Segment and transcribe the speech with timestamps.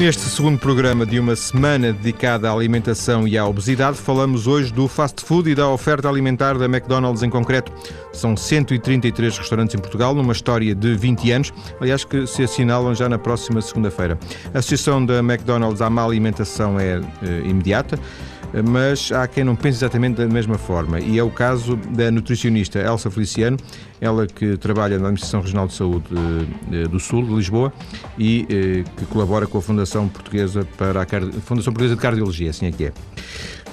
[0.00, 4.88] Neste segundo programa de uma semana dedicada à alimentação e à obesidade, falamos hoje do
[4.88, 7.70] fast food e da oferta alimentar da McDonald's em concreto.
[8.10, 13.10] São 133 restaurantes em Portugal, numa história de 20 anos, aliás, que se assinalam já
[13.10, 14.18] na próxima segunda-feira.
[14.54, 17.98] A associação da McDonald's à má alimentação é eh, imediata
[18.64, 20.98] mas há quem não pense exatamente da mesma forma.
[21.00, 23.56] E é o caso da nutricionista Elsa Feliciano,
[24.00, 26.06] ela que trabalha na Administração Regional de Saúde
[26.72, 27.72] eh, do Sul, de Lisboa,
[28.18, 31.06] e eh, que colabora com a Fundação Portuguesa para a
[31.42, 32.92] Fundação Portuguesa de Cardiologia, assim é que é.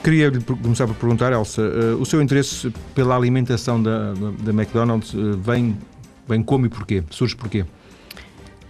[0.04, 5.14] Queria começar por perguntar, Elsa, eh, o seu interesse pela alimentação da, da McDonald's
[5.44, 5.78] vem,
[6.28, 7.04] vem como e porquê?
[7.10, 7.66] Surge porquê?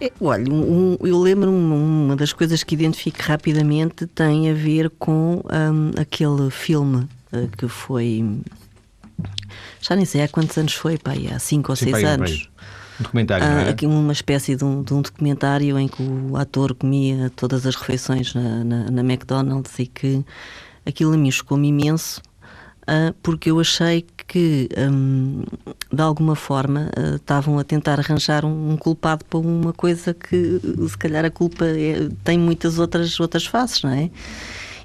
[0.00, 5.42] É, olha, um, eu lembro-me, uma das coisas que identifico rapidamente tem a ver com
[5.44, 8.24] um, aquele filme uh, que foi.
[9.80, 12.50] Já nem sei há quantos anos foi, pai, há 5 ou 6 anos.
[12.98, 14.00] Um documentário, não é?
[14.00, 18.34] Uma espécie de um, de um, documentário em que o ator comia todas as refeições
[18.34, 20.24] na, na, na McDonald's e que
[20.84, 22.20] aquilo a mim chocou-me imenso
[22.88, 25.42] uh, porque eu achei que, um,
[25.92, 30.60] de alguma forma, uh, estavam a tentar arranjar um, um, culpado para uma coisa que,
[30.88, 34.10] se calhar, a culpa é, tem muitas outras, outras faces, não é?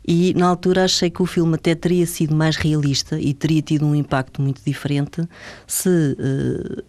[0.05, 3.85] E na altura achei que o filme até teria sido mais realista e teria tido
[3.85, 5.27] um impacto muito diferente
[5.65, 6.83] se uh,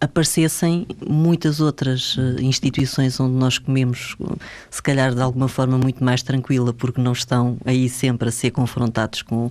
[0.00, 4.16] aparecessem muitas outras uh, instituições onde nós comemos,
[4.70, 8.50] se calhar de alguma forma muito mais tranquila, porque não estão aí sempre a ser
[8.50, 9.50] confrontados com,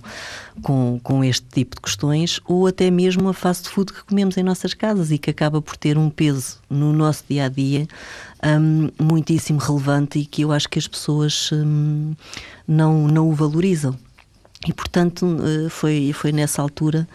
[0.62, 4.42] com, com este tipo de questões, ou até mesmo a fast food que comemos em
[4.42, 7.86] nossas casas e que acaba por ter um peso no nosso dia a dia
[8.44, 12.14] um, muitíssimo relevante e que eu acho que as pessoas um,
[12.66, 13.96] não, não o valorizam.
[14.66, 17.06] E portanto uh, foi, foi nessa altura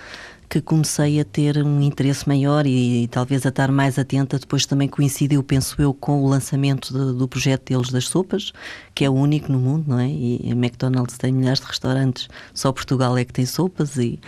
[0.52, 4.38] que comecei a ter um interesse maior e, e, talvez a estar mais atenta.
[4.38, 8.52] Depois também coincidiu, penso eu, com o lançamento de, do projeto deles das sopas,
[8.94, 10.10] que é o único no mundo, não é?
[10.10, 13.96] E McDonald's tem milhares de restaurantes, só Portugal é que tem sopas.
[13.96, 14.20] E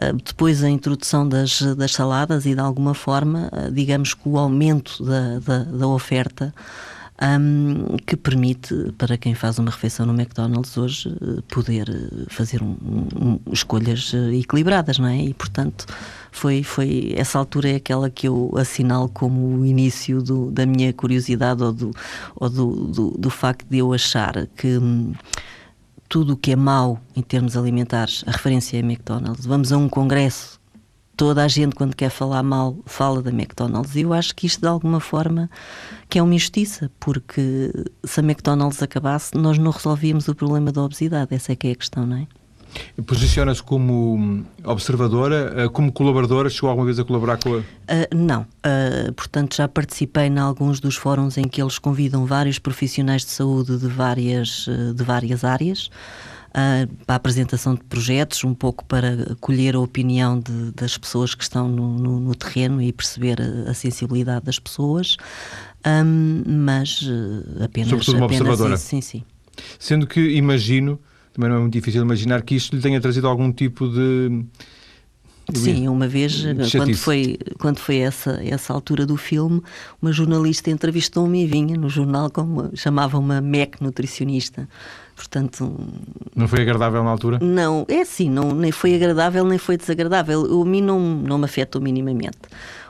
[0.00, 4.38] uh, depois a introdução das, das saladas e de alguma forma, uh, digamos que o
[4.38, 6.54] aumento da, da, da oferta
[7.22, 11.14] um, que permite, para quem faz uma refeição no McDonald's hoje,
[11.48, 11.86] poder
[12.28, 12.76] fazer um,
[13.14, 15.18] um, escolhas equilibradas, não é?
[15.18, 15.86] E, portanto,
[16.32, 20.92] foi, foi essa altura é aquela que eu assinalo como o início do, da minha
[20.92, 21.90] curiosidade ou, do,
[22.34, 25.12] ou do, do, do facto de eu achar que hum,
[26.08, 29.46] tudo o que é mau em termos alimentares, a referência é McDonald's.
[29.46, 30.60] Vamos a um congresso
[31.16, 33.94] toda a gente, quando quer falar mal, fala da McDonald's.
[33.96, 35.50] E eu acho que isto, de alguma forma,
[36.08, 37.70] que é uma injustiça, porque
[38.04, 41.34] se a McDonald's acabasse, nós não resolvíamos o problema da obesidade.
[41.34, 42.26] Essa é que é a questão, não é?
[43.06, 46.50] Posiciona-se como observadora, eh, como colaboradora?
[46.50, 47.58] Chegou alguma vez a colaborar com a.
[47.58, 47.62] Uh,
[48.12, 48.42] não.
[48.42, 53.30] Uh, portanto, já participei em alguns dos fóruns em que eles convidam vários profissionais de
[53.30, 55.88] saúde de várias, de várias áreas
[56.54, 61.34] uh, para a apresentação de projetos, um pouco para colher a opinião de, das pessoas
[61.34, 65.16] que estão no, no, no terreno e perceber a, a sensibilidade das pessoas,
[65.86, 67.90] um, mas uh, apenas.
[67.90, 68.74] Sobretudo uma apenas observadora.
[68.74, 69.24] Isso, sim, sim.
[69.78, 70.98] Sendo que imagino,
[71.32, 74.44] também não é muito difícil imaginar que isto lhe tenha trazido algum tipo de.
[75.52, 79.62] Sim, uma vez, quando foi, quando foi essa, essa altura do filme,
[80.00, 84.66] uma jornalista entrevistou-me e vinha no jornal como chamava uma MEC nutricionista.
[85.14, 85.78] Portanto,
[86.34, 87.38] não foi agradável na altura?
[87.40, 90.62] Não, é assim, não, nem foi agradável nem foi desagradável.
[90.62, 92.38] A mim não, não me afetou minimamente.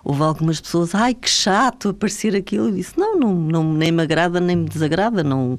[0.05, 2.69] Houve algumas pessoas, ai que chato aparecer aquilo.
[2.69, 5.25] Eu disse, não, não, não, nem me agrada nem me desagrada.
[5.25, 5.59] Não,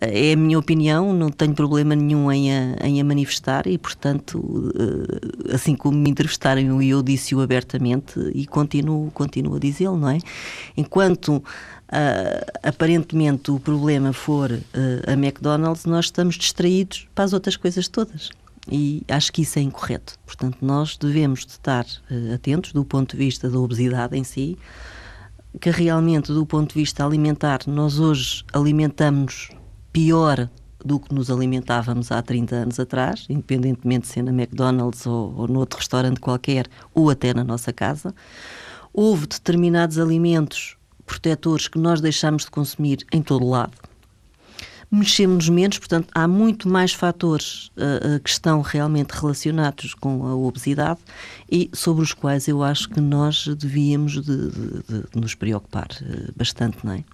[0.00, 4.72] é a minha opinião, não tenho problema nenhum em a, em a manifestar e, portanto,
[4.78, 10.18] eh, assim como me entrevistarem, eu disse-o abertamente e continuo, continuo a dizê-lo, não é?
[10.76, 11.42] Enquanto
[11.86, 14.60] Uh, aparentemente o problema for uh,
[15.06, 18.30] a McDonald's, nós estamos distraídos para as outras coisas todas.
[18.70, 20.14] E acho que isso é incorreto.
[20.24, 24.58] Portanto, nós devemos de estar uh, atentos do ponto de vista da obesidade em si,
[25.60, 29.50] que realmente, do ponto de vista alimentar, nós hoje alimentamos
[29.92, 30.48] pior
[30.84, 35.48] do que nos alimentávamos há 30 anos atrás, independentemente de ser na McDonald's ou, ou
[35.48, 38.14] no outro restaurante qualquer, ou até na nossa casa.
[38.92, 43.76] Houve determinados alimentos protetores que nós deixamos de consumir em todo lado.
[44.90, 51.00] Mexemos menos, portanto, há muito mais fatores uh, que estão realmente relacionados com a obesidade
[51.50, 56.32] e sobre os quais eu acho que nós devíamos de, de, de nos preocupar uh,
[56.36, 57.04] bastante, não é?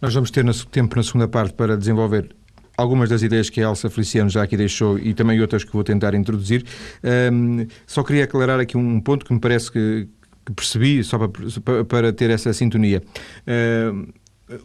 [0.00, 2.34] Nós vamos ter tempo na segunda parte para desenvolver
[2.78, 5.82] algumas das ideias que a Elsa Feliciano já aqui deixou e também outras que vou
[5.82, 6.64] tentar introduzir.
[7.32, 10.08] Um, só queria aclarar aqui um ponto que me parece que,
[10.46, 13.02] que percebi, só para, para ter essa sintonia.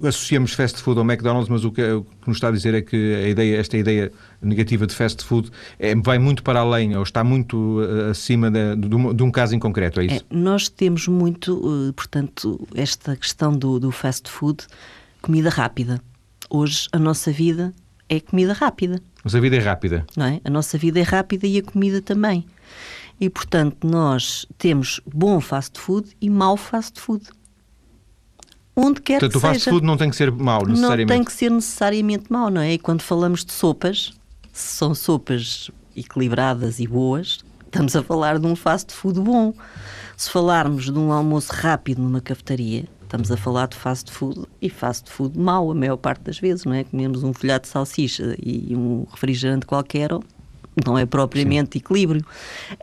[0.03, 2.81] Associamos fast food ao McDonald's, mas o que, o que, nos está a dizer é
[2.81, 7.03] que a ideia, esta ideia negativa de fast food é, vai muito para além, ou
[7.03, 10.25] está muito uh, acima de, de, um, de, um, caso em concreto, é isso?
[10.29, 14.65] É, nós temos muito, uh, portanto, esta questão do, do fast food,
[15.21, 16.01] comida rápida.
[16.49, 17.73] Hoje a nossa vida
[18.07, 19.01] é comida rápida.
[19.25, 20.05] A vida é rápida.
[20.15, 20.41] Não é?
[20.43, 22.45] A nossa vida é rápida e a comida também.
[23.19, 27.23] E, portanto, nós temos bom fast food e mau fast food
[28.75, 29.51] onde quer Portanto, que seja.
[29.51, 31.09] o fast food não tem que ser mau, necessariamente.
[31.09, 32.73] Não tem que ser necessariamente mau, não é?
[32.73, 34.13] E quando falamos de sopas,
[34.51, 39.53] se são sopas equilibradas e boas, estamos a falar de um fast food bom.
[40.15, 44.69] Se falarmos de um almoço rápido numa cafetaria, estamos a falar de fast food e
[44.69, 46.83] fast food mau, a maior parte das vezes, não é?
[46.83, 50.11] Comemos um folhado de salsicha e um refrigerante qualquer,
[50.85, 51.79] não é propriamente Sim.
[51.79, 52.25] equilíbrio.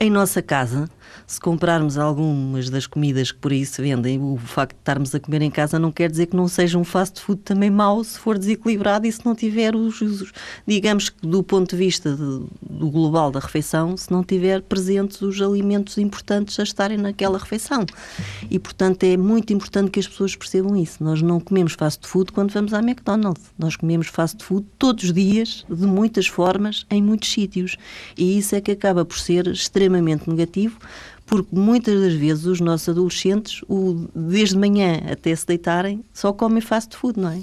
[0.01, 0.89] Em nossa casa,
[1.27, 5.21] se comprarmos algumas das comidas que por aí se vendem, o facto de estarmos a
[5.21, 8.19] comer em casa não quer dizer que não seja um fast food também mau se
[8.19, 10.33] for desequilibrado e se não tiver os, os
[10.67, 15.23] digamos que do ponto de vista de, do global da refeição, se não tiver presentes
[15.23, 17.87] os alimentos importantes a estarem naquela refeição.
[18.51, 21.03] E portanto é muito importante que as pessoas percebam isso.
[21.03, 23.45] Nós não comemos fast food quando vamos à McDonald's.
[23.59, 27.77] Nós comemos fast food todos os dias, de muitas formas, em muitos sítios.
[28.17, 30.79] E isso é que acaba por ser extremamente negativo
[31.31, 36.61] porque muitas das vezes os nossos adolescentes, o, desde manhã até se deitarem, só comem
[36.61, 37.41] fast food, não é?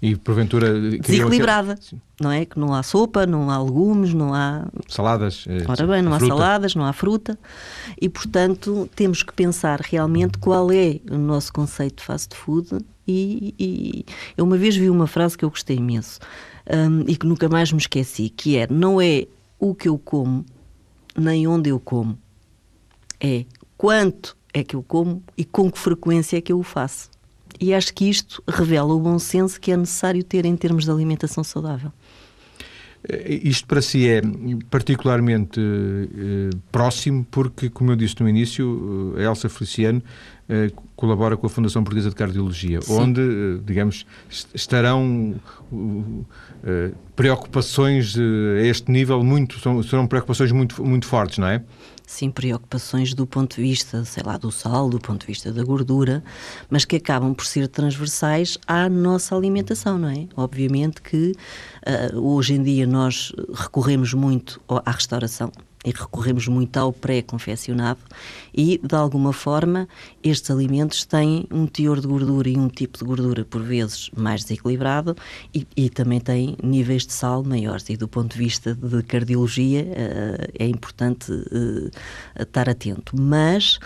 [0.00, 0.80] E porventura.
[0.98, 1.78] Desequilibrada,
[2.18, 2.46] não é?
[2.46, 4.66] Que não há sopa, não há legumes, não há.
[4.88, 5.44] Saladas.
[5.46, 6.24] Eh, Ora bem, não fruta.
[6.24, 7.38] há saladas, não há fruta.
[8.00, 12.78] E portanto temos que pensar realmente qual é o nosso conceito de fast food.
[13.06, 14.04] E, e
[14.36, 16.20] eu uma vez vi uma frase que eu gostei imenso
[16.70, 19.26] um, e que nunca mais me esqueci: que é, não é
[19.60, 20.44] o que eu como,
[21.16, 22.18] nem onde eu como
[23.20, 23.44] é
[23.76, 27.10] quanto é que eu como e com que frequência é que eu o faço.
[27.60, 30.90] E acho que isto revela o bom senso que é necessário ter em termos de
[30.90, 31.92] alimentação saudável.
[33.10, 34.22] Eh, isto para si é
[34.70, 40.02] particularmente eh, próximo porque, como eu disse no início, eh, a Elsa Feliciano
[40.96, 42.98] colabora com a Fundação Portuguesa de Cardiologia, Sim.
[42.98, 44.04] onde, digamos,
[44.52, 45.36] estarão
[47.14, 51.62] preocupações a este nível muito serão preocupações muito muito fortes, não é?
[52.10, 55.62] Sim, preocupações do ponto de vista, sei lá, do sal, do ponto de vista da
[55.62, 56.24] gordura,
[56.68, 60.26] mas que acabam por ser transversais à nossa alimentação, não é?
[60.36, 61.32] Obviamente que
[62.12, 65.52] uh, hoje em dia nós recorremos muito à restauração,
[65.84, 68.00] e recorremos muito ao pré-confeccionado
[68.54, 69.88] e, de alguma forma,
[70.22, 74.42] estes alimentos têm um teor de gordura e um tipo de gordura, por vezes, mais
[74.42, 75.16] desequilibrado
[75.54, 77.88] e, e também têm níveis de sal maiores.
[77.88, 81.90] E, do ponto de vista de cardiologia, uh, é importante uh,
[82.38, 83.18] estar atento.
[83.18, 83.78] Mas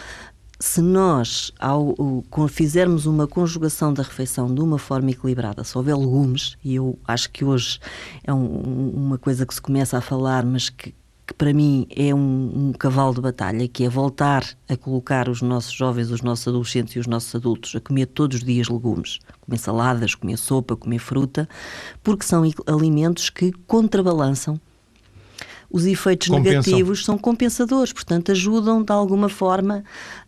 [0.59, 5.97] se nós, ao, ao, fizermos uma conjugação da refeição de uma forma equilibrada, se houver
[5.97, 7.79] legumes, e eu acho que hoje
[8.25, 10.95] é um, uma coisa que se começa a falar, mas que,
[11.27, 15.41] que para mim é um, um, cavalo de batalha, que é voltar a colocar os
[15.41, 19.21] nossos jovens, os nossos adolescentes e os nossos adultos a comer todos os dias legumes,
[19.41, 21.49] comer saladas, comer sopa, comer fruta,
[22.03, 24.61] porque são alimentos que contrabalançam
[25.71, 26.53] os efeitos Compensam.
[26.53, 29.83] negativos são compensadores, portanto, ajudam de alguma forma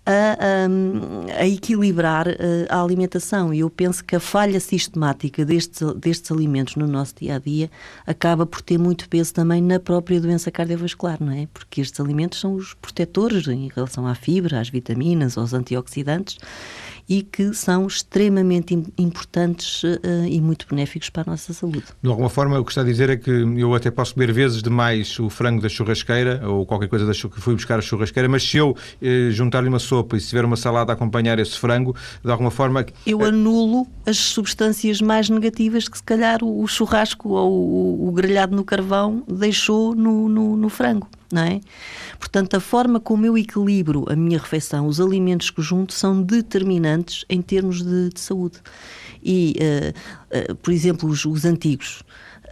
[0.07, 3.53] a, a, a equilibrar eh, a alimentação.
[3.53, 7.69] E eu penso que a falha sistemática destes, destes alimentos no nosso dia a dia
[8.07, 11.49] acaba por ter muito peso também na própria doença cardiovascular, não é?
[11.53, 16.39] Porque estes alimentos são os protetores em relação à fibra, às vitaminas, aos antioxidantes
[17.09, 19.99] e que são extremamente importantes uh,
[20.29, 21.85] e muito benéficos para a nossa saúde.
[22.03, 24.63] De alguma forma, o que está a dizer é que eu até posso comer vezes
[24.63, 28.43] demais o frango da churrasqueira ou qualquer coisa da que fui buscar a churrasqueira, mas
[28.43, 31.97] se eu eh, juntar-lhe uma sopa e se tiver uma salada a acompanhar esse frango,
[32.23, 32.85] de alguma forma.
[33.07, 38.55] Eu anulo as substâncias mais negativas que, se calhar, o churrasco ou o, o grelhado
[38.55, 41.61] no carvão deixou no, no, no frango não é?
[42.19, 47.25] Portanto, a forma como eu equilibro a minha refeição, os alimentos que junto, são determinantes
[47.29, 48.59] em termos de, de saúde.
[49.23, 52.03] E, uh, uh, por exemplo, os, os antigos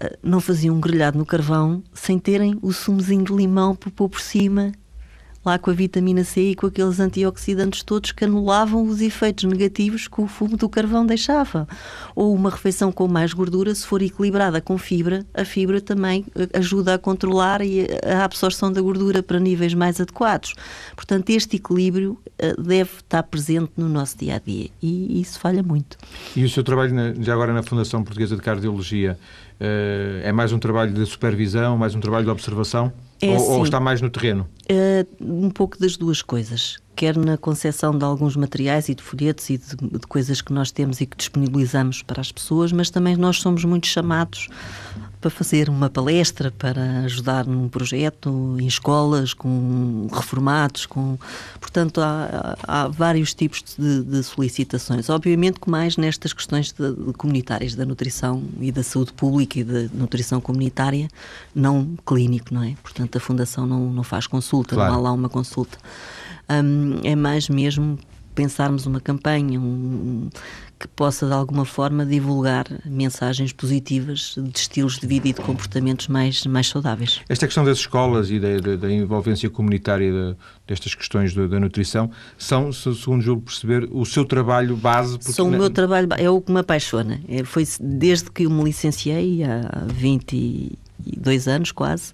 [0.03, 4.09] uh, não faziam um grelhado no carvão sem terem o sumozinho de limão por pôr
[4.09, 4.73] por cima
[5.45, 10.09] lá com a vitamina C e com aqueles antioxidantes todos que anulavam os efeitos negativos
[10.09, 11.69] que o fumo do carvão deixava.
[12.15, 16.49] Ou uma refeição com mais gordura, se for equilibrada com fibra, a fibra também eh,
[16.59, 20.55] ajuda a controlar a absorção da gordura para níveis mais adequados.
[20.97, 25.63] Portanto, este equilíbrio eh, deve estar presente no nosso dia a dia e isso falha
[25.63, 25.97] muito.
[26.35, 29.19] E o seu trabalho, já agora na Fundação Portuguesa de Cardiologia,
[29.61, 32.93] eh, é mais um trabalho de supervisão, mais um trabalho de observação?
[33.21, 33.63] É ou, ou, assim.
[33.65, 34.47] está mais no terreno?
[34.71, 36.79] Uh, um pouco das duas coisas.
[36.97, 40.71] quer na concepção de alguns materiais e de folhetos e de, de, coisas que nós
[40.71, 44.49] temos e que disponibilizamos para as pessoas, mas também nós somos muito chamados
[45.25, 51.17] para fazer uma palestra, para ajudar num projeto em escolas, com reformados, com
[51.59, 55.09] portanto há, há vários tipos de, de, solicitações.
[55.09, 59.65] Obviamente que mais nestas questões de, de comunitárias da nutrição e da saúde pública e
[59.65, 61.09] da nutrição comunitária,
[61.55, 62.75] não clínico, não é?
[62.83, 64.93] Portanto a fundação não, não faz consulta, claro.
[64.93, 65.79] não há lá uma consulta.
[66.51, 67.99] Um, é mais mesmo
[68.35, 70.29] pensarmos uma campanha um,
[70.85, 76.09] que possa de alguma forma divulgar mensagens positivas de estilos de vida e de comportamentos
[76.09, 77.23] mais, mais saudáveis.
[77.27, 80.37] Esta questão das escolas e da, da, da envolvência comunitária de,
[80.67, 85.17] destas questões de, da nutrição são, segundo julgo perceber, o seu trabalho base?
[85.23, 87.19] São o meu trabalho, é o que me apaixona.
[87.27, 92.13] É, foi desde que eu me licenciei, há 22 anos quase,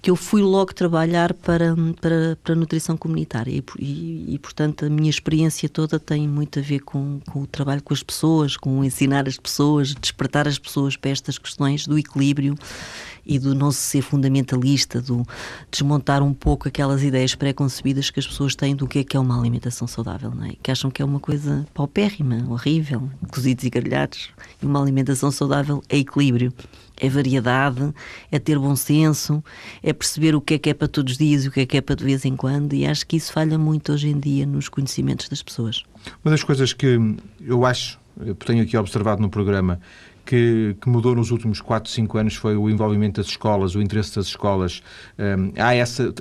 [0.00, 4.84] que eu fui logo trabalhar para, para, para a nutrição comunitária e, e, e, portanto,
[4.84, 8.56] a minha experiência toda tem muito a ver com, com o trabalho com as pessoas,
[8.56, 12.54] com ensinar as pessoas, despertar as pessoas para estas questões do equilíbrio
[13.26, 15.22] e do não ser fundamentalista, do
[15.70, 19.20] desmontar um pouco aquelas ideias pré-concebidas que as pessoas têm do que é que é
[19.20, 20.52] uma alimentação saudável, não é?
[20.62, 24.30] Que acham que é uma coisa paupérrima, horrível, cozidos e grelhados.
[24.62, 26.54] E uma alimentação saudável é equilíbrio
[27.00, 27.92] é variedade,
[28.30, 29.42] é ter bom senso,
[29.82, 31.66] é perceber o que é que é para todos os dias e o que é
[31.66, 34.18] que é para de vez em quando, e acho que isso falha muito hoje em
[34.18, 35.82] dia nos conhecimentos das pessoas.
[36.24, 36.98] Uma das coisas que
[37.40, 39.80] eu acho, eu tenho aqui observado no programa,
[40.24, 44.14] que, que, mudou nos últimos 4, 5 anos foi o envolvimento das escolas, o interesse
[44.14, 44.82] das escolas.
[45.18, 46.14] Um, há essa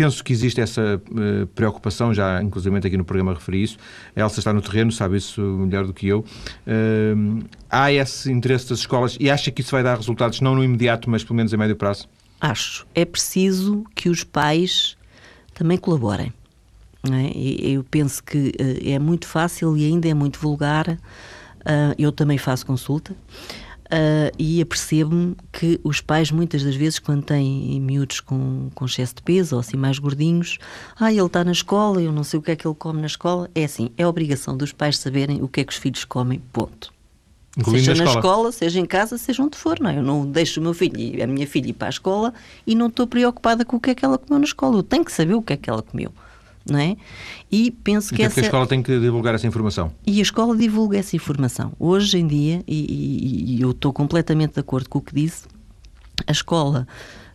[0.00, 3.76] penso que existe essa uh, preocupação, já inclusive aqui no programa referi isso.
[4.16, 6.20] A Elsa está no terreno, sabe isso melhor do que eu.
[6.20, 10.64] Uh, há esse interesse das escolas e acha que isso vai dar resultados, não no
[10.64, 12.08] imediato, mas pelo menos a médio prazo?
[12.40, 12.86] Acho.
[12.94, 14.96] É preciso que os pais
[15.52, 16.32] também colaborem.
[17.04, 17.38] É?
[17.68, 20.98] Eu penso que uh, é muito fácil e ainda é muito vulgar.
[21.98, 23.14] eu também faço consulta.
[23.90, 29.16] Uh, e apercebo-me que os pais, muitas das vezes, quando têm miúdos com, com excesso
[29.16, 30.58] de peso ou assim mais gordinhos,
[30.98, 33.08] ah, ele está na escola, eu não sei o que é que ele come na
[33.08, 33.50] escola.
[33.52, 36.92] É assim, é obrigação dos pais saberem o que é que os filhos comem, ponto.
[37.58, 38.20] Incluindo seja na escola.
[38.20, 38.52] escola.
[38.52, 39.98] seja em casa, seja onde for, não é?
[39.98, 42.32] Eu não deixo o meu filho e a minha filha ir para a escola
[42.64, 44.78] e não estou preocupada com o que é que ela comeu na escola.
[44.78, 46.12] Eu tenho que saber o que é que ela comeu
[46.68, 46.96] não é?
[47.50, 48.34] E penso que, essa...
[48.34, 49.92] que a escola tem que divulgar essa informação.
[50.06, 51.72] E a escola divulga essa informação.
[51.78, 55.44] Hoje em dia, e, e, e eu estou completamente de acordo com o que disse,
[56.26, 56.86] a escola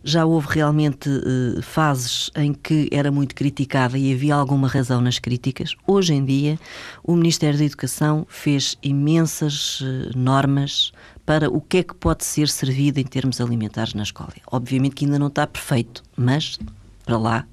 [0.06, 5.18] já houve realmente uh, fases em que era muito criticada e havia alguma razão nas
[5.18, 5.74] críticas.
[5.84, 6.58] Hoje em dia,
[7.02, 10.92] o Ministério da Educação fez imensas uh, normas
[11.24, 14.30] para o que é que pode ser servido em termos alimentares na escola.
[14.46, 16.56] Obviamente que ainda não está perfeito, mas
[17.04, 17.46] para lá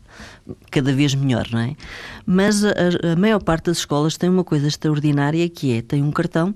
[0.71, 1.75] cada vez melhor, não é?
[2.25, 2.71] Mas a,
[3.13, 6.53] a maior parte das escolas tem uma coisa extraordinária que é, tem um cartão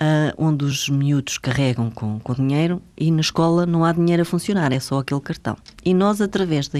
[0.00, 4.24] Uh, onde os miúdos carregam com, com dinheiro e na escola não há dinheiro a
[4.24, 5.58] funcionar, é só aquele cartão.
[5.84, 6.78] E nós, através da,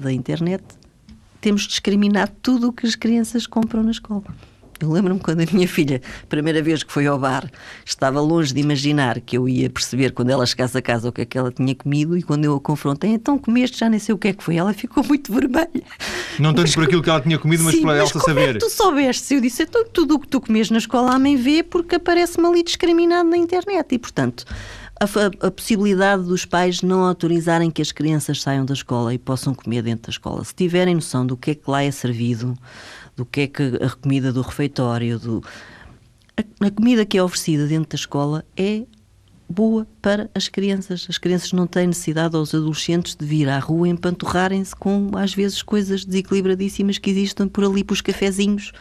[0.00, 0.62] da internet,
[1.40, 4.22] temos discriminado tudo o que as crianças compram na escola.
[4.80, 7.50] Eu lembro-me quando a minha filha, primeira vez que foi ao bar,
[7.84, 11.20] estava longe de imaginar que eu ia perceber quando ela chegasse a casa o que
[11.20, 14.14] é que ela tinha comido e quando eu a confrontei, então comeste, já nem sei
[14.14, 14.56] o que é que foi.
[14.56, 15.84] Ela ficou muito vermelha.
[16.38, 18.50] Não tanto mas, por aquilo que ela tinha comido, mas sim, pela Elsa saber.
[18.50, 19.34] É que tu soubeste?
[19.34, 22.46] Eu disse, então tudo o que tu comes na escola a mãe vê porque aparece-me
[22.46, 24.44] ali discriminado na internet e, portanto,
[25.00, 29.54] a, a, possibilidade dos pais não autorizarem que as crianças saiam da escola e possam
[29.54, 30.44] comer dentro da escola.
[30.44, 32.54] Se tiverem noção do que é que lá é servido,
[33.20, 35.44] do que é que a comida do refeitório, do...
[36.34, 38.84] A, a comida que é oferecida dentro da escola é
[39.46, 41.06] boa para as crianças.
[41.06, 45.60] As crianças não têm necessidade, aos adolescentes, de vir à rua empanturrarem-se com, às vezes,
[45.60, 48.72] coisas desequilibradíssimas que existem por ali, para os cafezinhos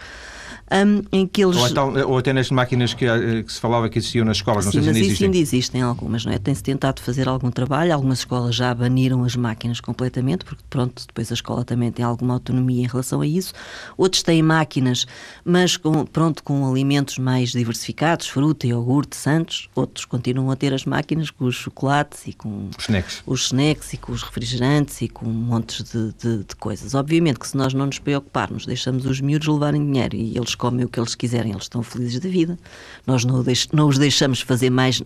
[0.72, 1.58] um, em que eles...
[1.58, 4.66] Ou, então, ou, até nas máquinas que, eh, que, se falava que existiam nas escolas,
[4.66, 5.26] não Sim, sei se ainda existem.
[5.26, 6.38] ainda existem algumas, não é?
[6.38, 11.32] Tem-se tentado fazer algum trabalho, algumas escolas já baniram as máquinas completamente, porque pronto, depois
[11.32, 13.54] a escola também tem alguma autonomia em relação a isso.
[13.98, 15.08] Outros têm máquinas,
[15.44, 19.70] mas com, pronto, com alimentos mais diversificados, fruta, iogurte, santos.
[19.74, 23.94] Outros continuam a ter as máquinas com os chocolates e com os snacks, os snacks
[23.94, 26.94] e com os refrigerantes e com montes de, de, de coisas.
[26.94, 30.86] Obviamente que se nós não nos preocuparmos, deixamos os miúdos levarem dinheiro e eles comem
[30.86, 32.60] o que eles quiserem, eles estão felizes da vida.
[33.08, 35.01] Nós não, não os deixamos fazer mais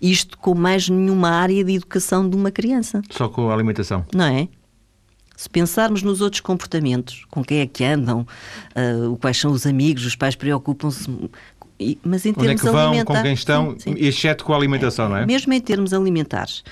[0.00, 3.00] isto com mais nenhuma área de educação de uma criança.
[3.10, 4.04] Só com a alimentação.
[4.12, 4.48] Não é?
[5.36, 8.26] Se pensarmos nos outros comportamentos, com quem é que andam,
[8.76, 11.08] uh, quais são os amigos, os pais preocupam-se
[12.04, 13.06] mas em Onde é que vão, alimentares.
[13.06, 13.94] com quem estão, sim, sim.
[13.98, 15.26] exceto com a alimentação, não é?
[15.26, 16.62] Mesmo em termos alimentares.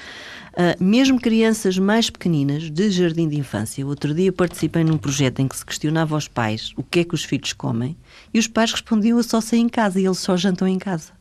[0.61, 5.49] Uh, mesmo crianças mais pequeninas, de jardim de infância, outro dia participei num projeto em
[5.49, 7.97] que se questionava aos pais o que é que os filhos comem
[8.35, 11.13] e os pais respondiam eu só sei em casa e eles só jantam em casa.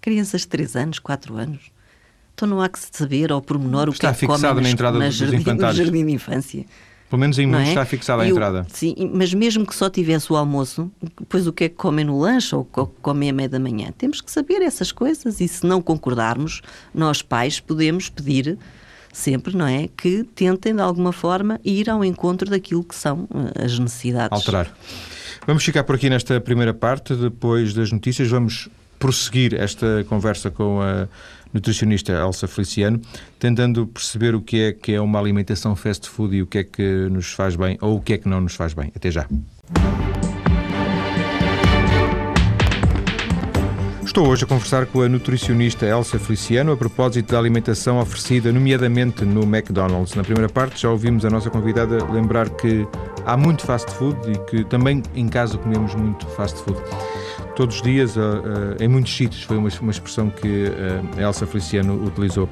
[0.00, 1.70] Crianças de 3 anos, 4 anos.
[2.34, 5.08] Então não há que saber ao pormenor o Está que é que comem na na
[5.08, 6.66] jardim, no jardim de infância.
[7.08, 7.70] Pelo menos em muitos é?
[7.70, 8.66] está fixada a entrada.
[8.68, 12.18] sim, mas mesmo que só tivesse o almoço, depois o que é que comem no
[12.18, 13.92] lanche ou o que comem à meia da manhã?
[13.96, 18.58] Temos que saber essas coisas e se não concordarmos, nós pais podemos pedir
[19.12, 23.64] sempre, não é, que tentem de alguma forma ir ao encontro daquilo que são eh,
[23.64, 24.32] as necessidades.
[24.32, 24.70] Alterar.
[25.46, 27.14] Vamos ficar por aqui nesta primeira parte.
[27.14, 31.08] Depois das notícias, vamos prosseguir esta conversa com a
[31.56, 33.00] nutricionista Elsa Feliciano,
[33.38, 36.64] tentando perceber o que é que é uma alimentação fast food e o que é
[36.64, 38.92] que nos faz bem ou o que é que não nos faz bem.
[38.94, 39.26] Até já.
[44.04, 49.24] Estou hoje a conversar com a nutricionista Elsa Feliciano a propósito da alimentação oferecida, nomeadamente
[49.24, 50.14] no McDonald's.
[50.14, 52.86] Na primeira parte já ouvimos a nossa convidada lembrar que
[53.26, 56.80] há muito fast food e que também em casa comemos muito fast food.
[57.56, 60.66] Todos os dias, ah, ah, em muitos sítios, foi uma, expressão que
[61.16, 62.48] a Elsa Feliciano utilizou.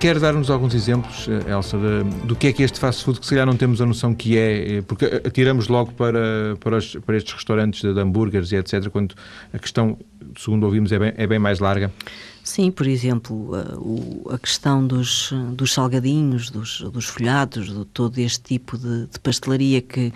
[0.00, 3.26] Quer dar-nos alguns exemplos, eh, Elsa, de- do que é que este fast food, que
[3.26, 6.96] se calhar não temos a noção que é, eh, porque atiramos logo para, para, os-
[7.04, 9.14] para estes restaurantes de, hambúrgueres e etc., quando
[9.52, 9.98] a questão,
[10.38, 11.92] segundo ouvimos, é bem, é bem mais larga.
[12.42, 18.16] Sim, por exemplo, a, o- a questão dos, dos salgadinhos, dos, dos folhados, de todo
[18.18, 20.14] este tipo de, de pastelaria que,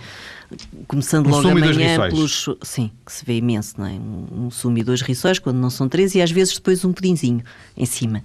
[0.89, 2.49] começando logo amanhã pelos.
[2.63, 3.91] Sim, que se vê imenso, não é?
[3.91, 6.93] Um, um sumo e dois rissóis, quando não são três, e às vezes depois um
[6.95, 7.43] pudinzinho
[7.77, 8.23] em cima.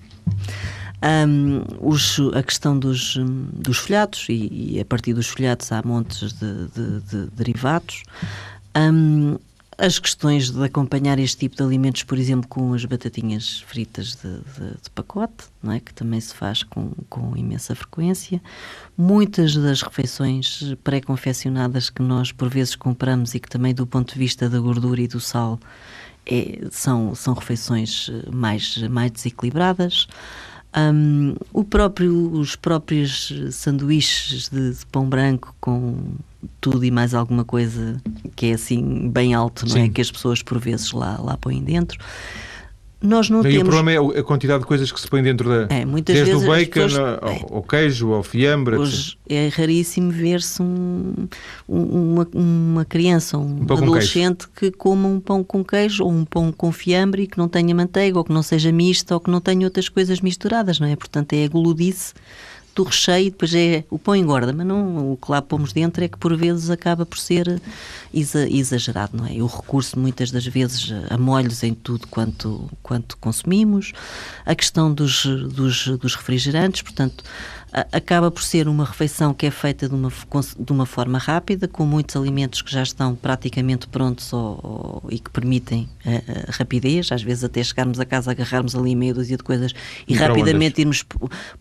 [1.01, 5.82] Hum, os- a questão dos, hum, dos folhados, e, e a partir dos folhados há
[5.84, 8.03] montes de, de- de derivados.
[8.77, 9.38] Hum,
[9.77, 14.29] as questões de acompanhar este tipo de alimentos, por exemplo, com as batatinhas fritas de,
[14.39, 15.79] de- de pacote, não é?
[15.79, 18.41] que também se faz com, com imensa frequência.
[18.98, 24.20] Muitas das refeições pré-confeccionadas que nós por vezes compramos e que também do ponto de
[24.20, 25.58] vista da gordura e do sal
[26.25, 30.08] é- são, são refeições eh, mais, mais desequilibradas.
[30.77, 36.13] Hum, o próprio, os próprios sanduíches de, de pão branco com
[36.62, 37.99] tudo e mais alguma coisa
[38.36, 39.86] que é assim bem alto, não é?
[39.86, 39.91] Sim.
[39.91, 41.99] Que as pessoas por vezes lá, lá põem dentro.
[43.01, 43.67] Nós não Daí temos.
[43.69, 45.73] o problema é a quantidade de coisas que se põe dentro da.
[45.73, 48.75] É, muitas desde vezes o bacon pessoas- ao, ao queijo, ao fiambre.
[48.75, 51.13] Hoje é raríssimo ver-se um-
[51.67, 56.25] um- uma, uma criança, um, com adolescente que coma um pão com queijo ou um
[56.25, 59.31] pão com fiambre e que não tenha manteiga ou que não seja misto ou que
[59.31, 60.95] não tenha outras coisas misturadas, não é?
[60.97, 62.13] Portanto, é a guludice
[62.80, 66.08] do recheio depois é o pão engorda, mas não, o que lá pomos dentro é
[66.08, 67.62] que por vezes acaba por ser
[68.13, 69.32] exa- exagerado, não é?
[69.44, 73.92] O recurso muitas das vezes a molhos em tudo quanto, quanto consumimos,
[74.46, 77.22] a questão dos, dos, dos refrigerantes, portanto,
[77.91, 80.10] acaba por ser uma refeição que é feita de uma,
[80.60, 84.60] de uma forma rápida, com muitos alimentos que já estão praticamente prontos ou-
[85.03, 88.95] ou- e que permitem a, a rapidez, às vezes até chegarmos a casa, agarrarmos ali
[88.95, 89.73] meia dúzia de coisas
[90.08, 91.05] e rapidamente irmos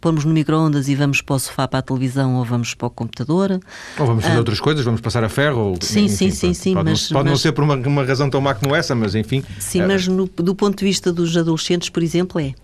[0.01, 2.91] pormos no micro-ondas e vamos para o sofá, para a televisão ou vamos para o
[2.91, 3.61] computador.
[3.99, 5.59] Ou vamos fazer outras coisas, vamos passar a ferro.
[5.61, 5.85] Ou, Ah.
[5.85, 8.05] Sim, enfim, sim, sim, sim, Pode, mas- não, pode não mas- ser por uma, uma
[8.05, 9.43] razão tão má como essa, mas enfim.
[9.59, 12.55] Sim, eh, mas no- do ponto de vista dos adolescentes, por exemplo, é.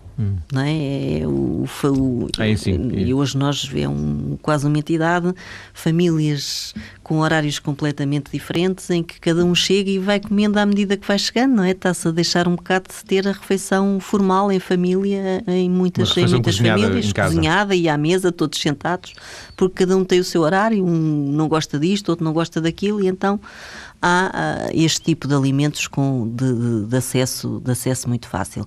[0.51, 1.19] Não é?
[1.19, 2.89] é o, o- É, sim.
[2.93, 5.33] E hoje nós é um, quase uma entidade,
[5.73, 6.73] famílias
[7.03, 11.07] com horários completamente diferentes, em que cada um chega e vai comendo à medida que
[11.07, 11.71] vai chegando, não é?
[11.71, 16.21] Está-se a deixar um bocado de ter a refeição formal em família, em muitas, em
[16.37, 19.13] muitas famílias, em cozinhada e à mesa, todos sentados,
[19.55, 23.03] porque cada um tem o seu horário, um não gosta disto, outro não gosta daquilo,
[23.03, 23.39] e então
[24.07, 28.65] há este tipo de alimentos com, de, de- acesso, de acesso muito fácil.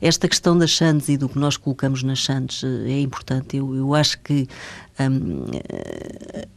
[0.00, 3.56] Esta questão das sandes e do que nós colocamos nas sandes eh, é importante.
[3.56, 4.48] Eu, eu acho que
[4.98, 6.48] hum, eh,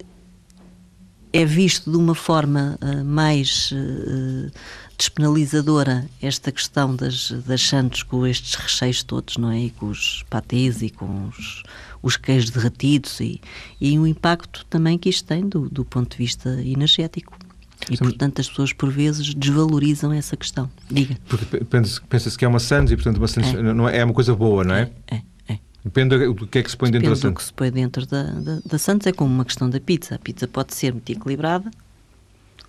[1.32, 4.52] é visto de uma forma ah, mais eh,
[4.98, 7.72] despenalizadora esta questão das, das
[8.08, 9.60] com estes recheios todos, não é?
[9.60, 11.64] E com os patês e com os,
[12.02, 13.42] os queijos derretidos e,
[13.82, 17.43] e o impacto também que isto tem do, do ponto de vista energético.
[17.90, 18.04] E, Sim.
[18.06, 20.70] portanto, as pessoas por vezes desvalorizam essa questão.
[20.90, 21.18] Diga.
[21.28, 24.04] Porque pe- pensa- pensa-se que é uma sandes e, portanto, uma sandes não é, é
[24.06, 24.90] uma coisa boa, não é?
[25.12, 25.60] É, é.
[25.84, 28.06] Depende do que é que se põe dentro da Depende do que se põe dentro
[28.06, 30.16] da, da, da Santos, é como uma questão da pizza.
[30.16, 31.70] A pizza pode ser muito equilibrada,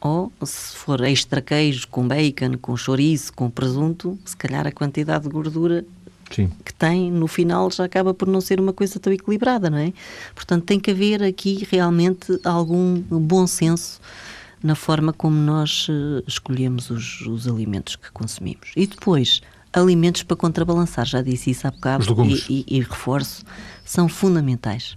[0.00, 5.24] ou se for extra queijo, com bacon, com chouriço, com presunto, se calhar a quantidade
[5.24, 5.84] de gordura
[6.30, 6.50] Sim.
[6.64, 9.92] que tem no final já acaba por não ser uma coisa tão equilibrada, não é?
[10.34, 14.00] Portanto, tem que haver aqui realmente algum bom senso
[14.64, 18.72] na forma como nós uh, escolhemos os, os, alimentos que consumimos.
[18.74, 23.44] E depois, alimentos para contrabalançar, já disse isso há bocado e, e, e reforço,
[23.84, 24.96] são fundamentais.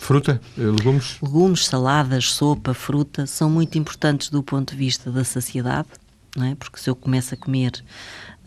[0.00, 1.16] Fruta, eh, legumes?
[1.22, 5.88] Legumes, saladas, sopa, fruta são muito importantes do ponto de vista da saciedade,
[6.36, 6.56] não é?
[6.56, 7.84] porque se eu começo a comer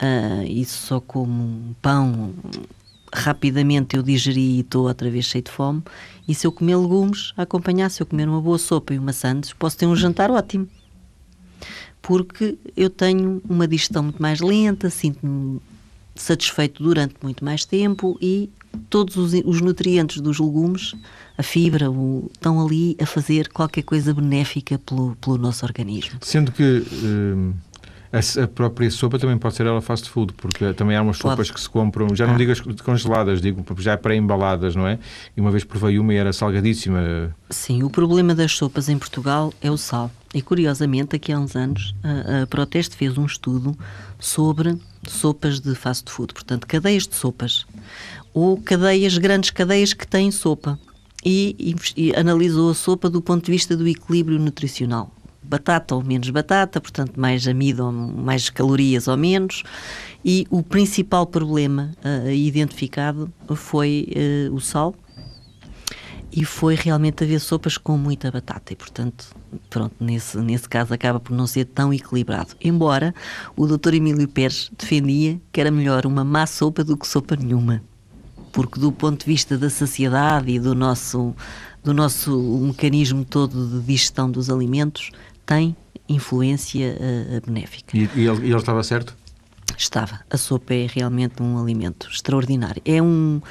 [0.01, 2.33] uh, isso só como pão,
[3.13, 5.81] rapidamente eu digeri e estou outra vez cheio de fome.
[6.27, 9.13] E se eu comer legumes, a acompanhar, se eu comer uma boa sopa e uma
[9.13, 10.67] sandes, posso ter um jantar ótimo.
[12.01, 15.59] Porque eu tenho uma digestão muito mais lenta, sinto-me
[16.15, 18.49] satisfeito durante muito mais tempo e
[18.89, 20.95] todos os, os nutrientes dos legumes,
[21.37, 26.19] a fibra, o, estão ali a fazer qualquer coisa benéfica pelo, pelo nosso organismo.
[26.21, 26.83] Sendo que.
[27.03, 27.53] Hum
[28.11, 31.59] a, própria sopa também pode ser ela fast food, porque também há umas sopas que
[31.59, 32.37] se compram, já não ah.
[32.37, 34.97] digo as congeladas, digo já pré-embaladas, não é?
[35.35, 37.35] E uma vez provei uma e era salgadíssima.
[37.49, 40.09] Sim, o problema das sopas em Portugal é o sal.
[40.33, 43.77] E curiosamente, aqui há uns anos, a, a Proteste fez um estudo
[44.19, 47.65] sobre sopas de fast food, portanto, cadeias de sopas,
[48.33, 50.79] ou cadeias, grandes cadeias que têm sopa.
[51.25, 55.11] E, e, e analisou a sopa do ponto de vista do equilíbrio nutricional
[55.47, 59.63] batata ou menos batata, portanto, mais amido ou mais calorias ou menos.
[60.23, 64.07] E o principal problema uh, identificado foi
[64.49, 64.95] uh, o sal
[66.31, 69.35] e foi realmente haver sopas com muita batata e, portanto,
[69.69, 72.49] pronto, nesse, nesse caso acaba por não ser tão equilibrado.
[72.61, 73.13] Embora
[73.55, 73.95] o Dr.
[73.95, 77.81] Emílio Pérez defendia que era melhor uma má sopa do que sopa nenhuma.
[78.51, 81.33] Porque do ponto de vista da saciedade e do nosso,
[81.83, 85.11] do nosso mecanismo todo de digestão dos alimentos,
[85.47, 85.75] tem
[86.07, 87.97] influência uh, benéfica.
[87.97, 89.17] E, e, ele, e ele estava certo?
[89.75, 90.19] Estava.
[90.29, 92.81] A sopa é realmente um alimento extraordinário.
[92.85, 93.41] É um.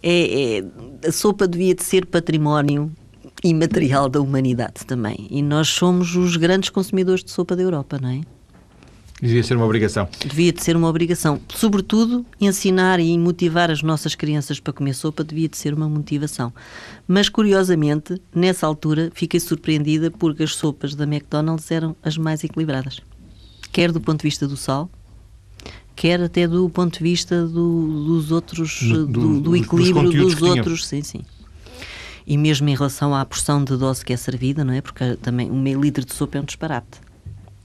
[0.00, 2.92] É, é, a sopa devia de ser património
[3.42, 5.26] imaterial da humanidade também.
[5.30, 8.20] E nós somos os grandes consumidores de sopa da Europa, não é?
[9.20, 10.08] Devia ser uma obrigação.
[10.24, 11.40] Devia de ser uma obrigação.
[11.54, 16.52] Sobretudo, ensinar e motivar as nossas crianças para comer sopa devia de ser uma motivação.
[17.06, 23.00] Mas, curiosamente, nessa altura, fiquei surpreendida porque as sopas da McDonald's eram as mais equilibradas.
[23.72, 24.88] Quer do ponto de vista do sal,
[25.96, 30.42] quer até do ponto de vista do, dos outros, do, do, do equilíbrio dos, dos
[30.42, 30.86] outros.
[30.86, 31.22] Sim, sim.
[32.24, 34.80] E mesmo em relação à porção de dose que é servida, não é?
[34.80, 37.07] Porque também um meio litro de sopa é um disparate.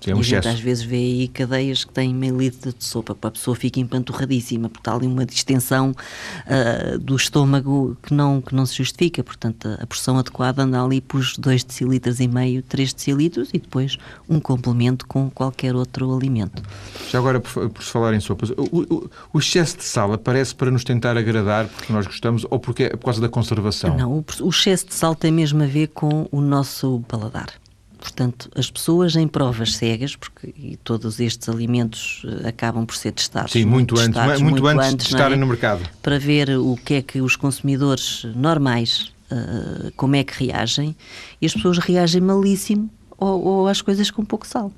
[0.08, 3.16] É um e gente às vezes vê aí cadeias que têm meio litro de sopa,
[3.16, 8.42] para a pessoa fica empanturradíssima, porque está ali uma distensão uh, do estômago que não,
[8.42, 9.24] que não se justifica.
[9.24, 13.60] Portanto, a, a porção adequada anda ali por 2 decilitros e meio, 3 decilitros e
[13.60, 16.62] depois um complemento com qualquer outro alimento.
[17.10, 20.72] Já agora, por, por falar em sopas, o, o, o, excesso de sal aparece para
[20.72, 23.96] nos tentar agradar porque nós gostamos ou porque é por causa da conservação?
[23.98, 27.63] Não, o, o excesso de sal tem mesmo a ver com o nosso paladar.
[28.04, 33.54] Portanto, as pessoas em provas cegas, porque todos estes alimentos eh, acabam por ser testados.
[33.54, 35.40] Sim, muito, antes, muito, muito antes, antes, de estarem é?
[35.40, 35.90] no mercado.
[36.02, 40.94] Para ver o que é que os consumidores normais, uh, como é que reagem,
[41.42, 44.70] e as pessoas reagem malíssimo ou, ou às coisas com pouco sal.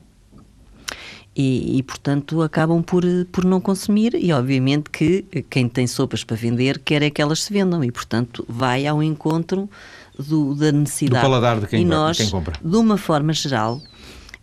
[1.36, 6.38] E, e, portanto acabam por, por não consumir e obviamente que quem tem sopas para
[6.38, 9.70] vender quer é que elas se vendam e portanto vai ao encontro
[10.18, 11.22] do, da necessidade.
[11.22, 12.54] Do paladar de quem, e nós, quem compra.
[12.64, 13.82] De uma forma geral,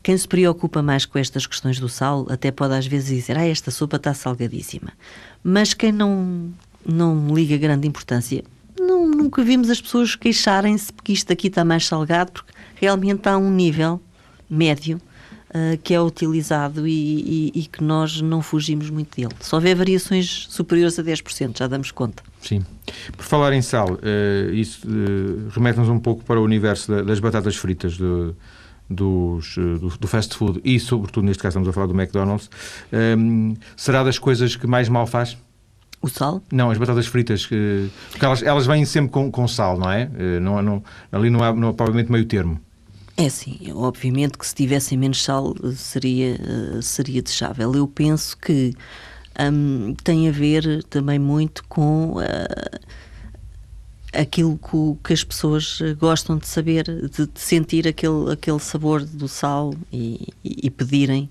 [0.02, 3.46] quem se preocupa mais com estas questões do sal até pode às vezes dizer ah,
[3.46, 4.92] esta sopa está salgadíssima.
[5.42, 6.50] Mas quem não,
[6.84, 8.42] não liga grande importância,
[8.78, 13.36] não, nunca vimos as pessoas queixarem-se porque isto aqui está mais salgado, porque realmente há
[13.36, 14.00] um nível
[14.50, 15.00] médio
[15.52, 19.34] uh, que é utilizado e, e, e, que nós não fugimos muito dele.
[19.40, 22.22] Só houver variações superiores a 10%, já damos conta.
[22.40, 22.64] Sim.
[23.16, 27.20] Por falar em sal, uh, isso uh, remete-nos um pouco para o universo da, das
[27.20, 28.34] batatas fritas do,
[28.88, 32.50] dos, do, do, fast food e, sobretudo, neste caso estamos a falar do McDonald's.
[32.92, 35.36] Um, será das coisas que mais mal faz?
[36.00, 36.42] O sal?
[36.50, 40.10] Não, as batatas fritas, porque elas, elas vêm sempre com, com sal, não é?
[40.40, 42.60] Não, não, ali não há, não há provavelmente meio termo.
[43.16, 46.38] É sim, obviamente que se tivessem menos sal seria,
[46.80, 47.74] seria desejável.
[47.74, 48.74] Eu penso que
[49.40, 52.80] um, tem a ver também muito com uh,
[54.12, 59.28] aquilo que, que, as pessoas gostam de saber, de, de, sentir aquele, aquele sabor do
[59.28, 61.30] sal e, e, e, pedirem.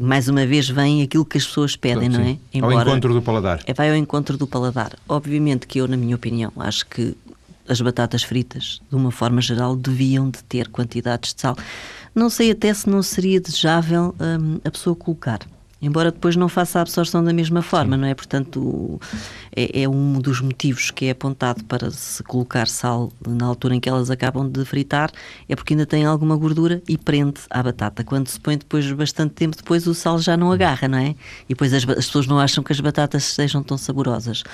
[0.00, 2.38] Mais uma vez vem aquilo que as pessoas pedem, não é?
[2.54, 3.60] Embora, ao encontro do paladar.
[3.66, 4.98] É, vai ao encontro do paladar.
[5.06, 7.14] Obviamente que eu, na minha opinião, acho que
[7.68, 11.56] as batatas fritas, de uma forma geral, deviam de ter quantidades de sal.
[12.14, 15.40] Não sei até se não seria desejável hum, a pessoa colocar
[15.80, 18.00] embora depois não faça a absorção da mesma forma, Sim.
[18.02, 18.14] não é?
[18.14, 19.00] Portanto,
[19.58, 23.80] é, é, um dos motivos que é apontado para se colocar sal na altura em
[23.80, 25.10] que elas acabam de fritar,
[25.48, 28.04] é porque ainda tem alguma gordura e prende à batata.
[28.04, 31.16] Quando se põe depois bastante tempo depois, o sal já não agarra, não é?
[31.48, 34.44] E depois as, as pessoas não acham que as batatas sejam tão saborosas.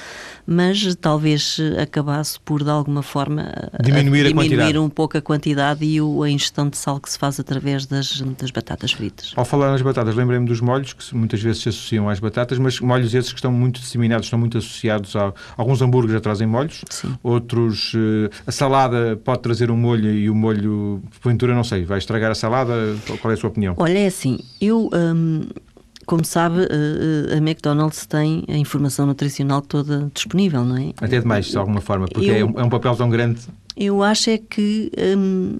[0.46, 6.00] Mas talvez acabasse por, de alguma forma, diminuir, a, diminuir um pouco a quantidade e
[6.00, 9.32] o, a ingestão de sal que se faz através das, das batatas fritas.
[9.36, 12.80] Ao falar nas batatas, lembrei-me dos molhos, que muitas vezes se associam às batatas, mas
[12.80, 15.32] molhos esses que estão muito disseminados, estão muito associados a.
[15.56, 17.14] Alguns hambúrgueres já trazem molhos, Sim.
[17.22, 17.94] outros.
[17.94, 22.30] Uh, a salada pode trazer um molho e o molho, porventura, não sei, vai estragar
[22.30, 22.72] a salada?
[23.20, 23.74] Qual é a sua opinião?
[23.78, 24.90] Olha, é assim, eu.
[24.92, 25.42] Hum,
[26.06, 30.92] como sabe, eh, eh, a McDonald's tem a informação nutricional toda disponível, não é?
[31.00, 33.40] Até demais, de alguma forma, porque eu, é, um, é, um, papel tão grande.
[33.74, 35.58] Eu acho é que hum,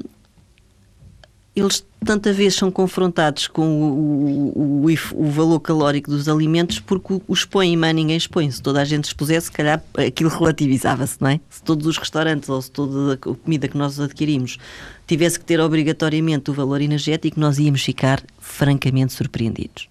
[1.57, 7.21] eles tanta vez são confrontados com o, o, o, o, valor calórico dos alimentos porque
[7.27, 8.51] o expõem, mas ninguém expõe.
[8.51, 11.41] Se toda a gente expusesse, se calhar aquilo relativizava-se, não é?
[11.49, 14.59] Se todos os restaurantes ou se toda a comida que nós adquirimos
[15.07, 19.89] tivesse que ter obrigatoriamente o valor energético, nós íamos ficar francamente surpreendidos.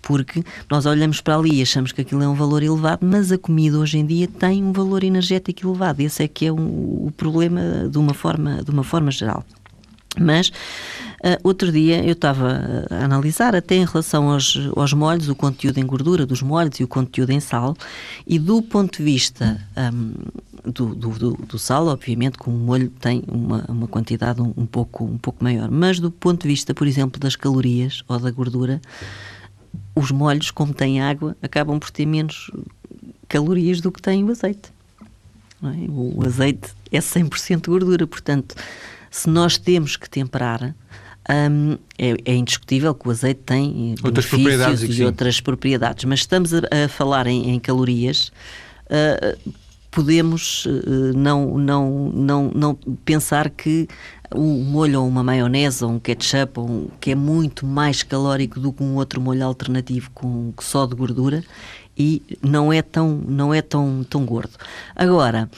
[0.00, 3.38] Porque nós olhamos para ali e achamos que aquilo é um valor elevado, mas a
[3.38, 6.00] comida hoje em dia tem um valor energético elevado.
[6.00, 9.44] Esse é que é um, o problema de uma forma, de uma forma geral.
[10.18, 10.52] Mas
[11.24, 15.78] uh, outro dia eu estava a analisar até em relação aos, aos molhos, o conteúdo
[15.78, 17.74] em gordura dos molhos e o conteúdo em sal,
[18.26, 20.12] e do ponto de vista um,
[20.70, 24.66] do, do, do, do, sal, obviamente que um molho tem uma, uma quantidade um, um,
[24.66, 28.30] pouco, um pouco maior, mas do ponto de vista, por exemplo, das calorias ou da
[28.30, 28.80] gordura,
[29.94, 32.50] os molhos, como têm água, acabam por ter menos
[33.28, 34.72] calorias do que tem o azeite.
[35.62, 35.90] É?
[35.90, 38.54] O azeite é 100% gordura, portanto
[39.14, 40.74] se nós temos que temperar,
[41.30, 46.52] um, é, é, indiscutível que o azeite tem outras propriedades e outras propriedades, mas estamos
[46.52, 48.32] a, a falar em, em calorias.
[48.86, 49.52] Uh,
[49.90, 53.88] podemos uh, não, não, não, não pensar que
[54.34, 58.58] um molho ou uma maionese ou um ketchup ou um, que é muito mais calórico
[58.58, 61.44] do que um outro molho alternativo com só de gordura
[61.96, 64.54] e não é tão não é tão tão gordo.
[64.96, 65.48] Agora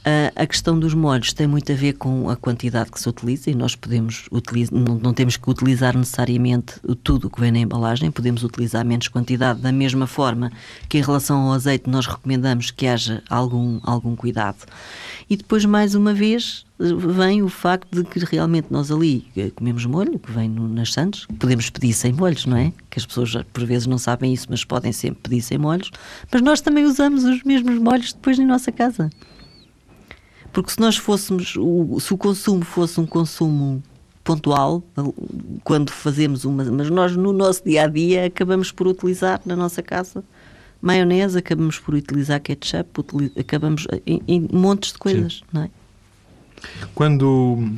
[0.00, 3.50] Uh, a questão dos molhos tem muito a ver com a quantidade que se utiliza
[3.50, 7.58] e nós podemos utilizar, não, não, temos que utilizar necessariamente tudo o que vem na
[7.58, 10.50] embalagem, podemos utilizar menos quantidade, da mesma forma
[10.88, 14.64] que em relação ao azeite nós recomendamos que haja algum, algum cuidado.
[15.28, 19.84] E depois, mais uma vez, vem o facto de que realmente nós ali eh, comemos
[19.84, 22.72] molho, que vem no, nas Santos, podemos pedir sem molhos, não é?
[22.88, 25.90] Que as pessoas por vezes não sabem isso, mas podem sempre pedir sem molhos,
[26.32, 29.10] mas nós também usamos os mesmos molhos depois na nossa casa.
[30.52, 33.82] Porque se nós fôssemos, se o consumo fosse um consumo
[34.24, 34.82] pontual,
[35.64, 36.64] quando fazemos uma.
[36.64, 40.24] Mas nós no nosso dia a dia acabamos por utilizar na nossa casa
[40.80, 43.04] maionese, acabamos por utilizar ketchup,
[43.38, 45.44] acabamos em, em montes de coisas, Sim.
[45.52, 45.70] não é?
[46.94, 47.72] Quando.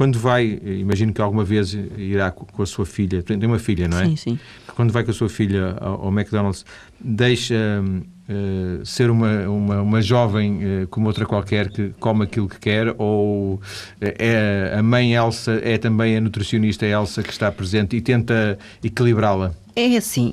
[0.00, 4.00] Quando vai, imagino que alguma vez irá com a sua filha, tem uma filha, não
[4.00, 4.06] é?
[4.06, 4.38] Sim, sim.
[4.74, 6.64] Quando vai com a sua filha ao, ao McDonald's,
[6.98, 7.84] deixa
[8.30, 12.94] Uh, ser uma, uma, uma jovem uh, como outra qualquer que come aquilo que quer
[12.96, 13.60] ou
[14.00, 19.50] é a mãe Elsa é também a nutricionista Elsa que está presente e tenta equilibrá-la?
[19.74, 20.32] É assim,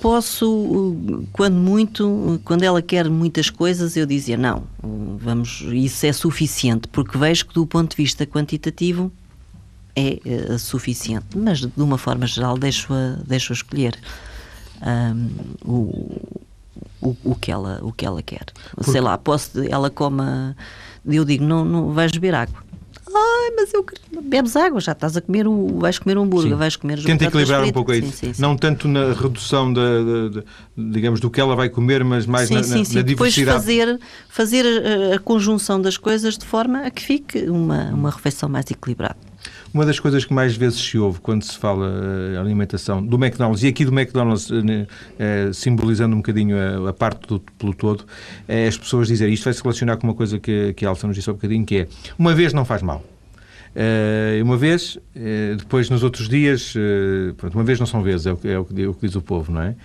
[0.00, 0.96] posso,
[1.32, 4.64] quando muito, quando ela quer muitas coisas, eu dizia não,
[5.18, 9.12] vamos, isso é suficiente, porque vejo que do ponto de vista quantitativo
[9.94, 13.98] é suficiente, mas de uma forma geral deixo-a deixo -a escolher.
[14.80, 15.28] Um,
[15.64, 16.38] o,
[17.00, 18.46] o, o, que ela, o que ela quer.
[18.74, 18.90] Porque...
[18.90, 20.56] Sei lá, posso, ela coma.
[21.04, 22.62] Eu digo, não, não vais beber água.
[23.18, 23.84] Ai, mas eu
[24.22, 25.78] bebes água, já estás a comer o.
[25.78, 28.12] vais comer um hambúrguer, vais comer Tenta equilibrar um pouco isso.
[28.12, 29.80] Sim, sim, não tanto na redução da,
[30.76, 32.94] digamos, do que ela vai comer, mas mais sim, na, sim, sim.
[32.94, 33.64] na diversidade.
[33.66, 34.64] Depois fazer, fazer
[35.12, 39.27] a, a, conjunção das coisas de forma a que fique uma, uma refeição mais equilibrada.
[39.72, 43.62] Uma das coisas que mais vezes se ouve quando se fala uh, alimentação do McDonald's,
[43.62, 48.04] e aqui do McDonald's, uh, uh, simbolizando um bocadinho a, a parte do, pelo todo,
[48.46, 51.06] é as pessoas dizerem, isto vai se relacionar com uma coisa que, que a Alça
[51.06, 53.04] nos disse há um bocadinho, que é, uma vez não faz mal.
[53.78, 58.26] Uh, uma vez, uh, depois nos outros dias, uh, pronto, uma vez não são vezes,
[58.26, 59.76] é o, é o, que, é o que diz o povo, não é?